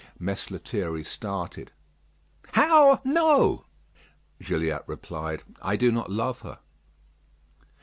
[0.17, 1.71] Mess Lethierry started.
[2.53, 3.65] "How, no!"
[4.41, 6.57] Gilliatt replied: "I do not love her."